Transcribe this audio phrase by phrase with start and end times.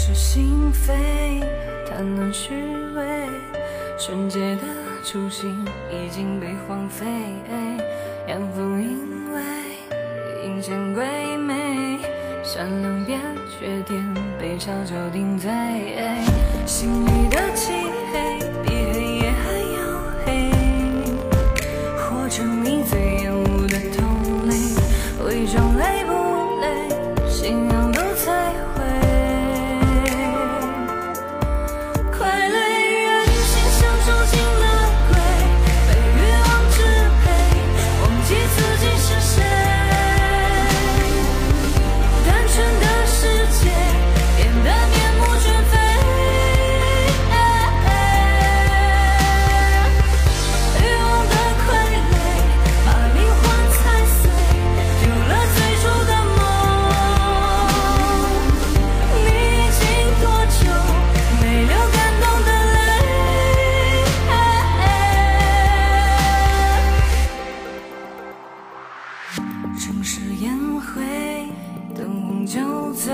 [0.00, 0.94] 是心非，
[1.84, 2.54] 贪婪虚
[2.94, 3.04] 伪，
[3.98, 4.62] 纯洁的
[5.04, 5.52] 初心
[5.90, 7.04] 已经被荒废。
[8.28, 9.42] 阳奉阴违，
[10.46, 11.04] 阴险鬼
[11.36, 11.98] 魅，
[12.44, 13.20] 善良变
[13.50, 15.50] 缺点，被悄悄定罪。
[16.64, 17.72] 心里的漆
[18.12, 19.82] 黑，比黑夜还要
[20.24, 20.52] 黑，
[21.98, 23.17] 活成你最
[70.02, 71.48] 是烟灰，
[71.94, 72.60] 灯红酒
[72.92, 73.12] 醉，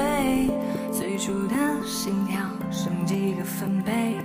[0.92, 2.38] 最初的心跳
[2.70, 4.16] 剩几个分贝，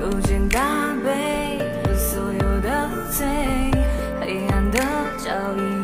[0.00, 0.60] 勾肩搭
[1.04, 1.58] 背，
[1.94, 3.26] 所有的罪，
[4.20, 4.78] 黑暗的
[5.18, 5.77] 脚印，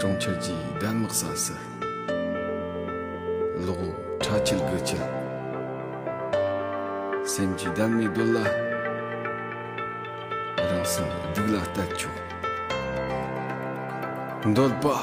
[0.00, 1.56] 정철지단 maqsasi
[3.58, 3.88] ulug'u
[4.24, 4.98] chachilguchi
[7.34, 8.44] semjidan medulla
[10.64, 12.10] irosin digla tachu
[14.48, 14.94] ndolpa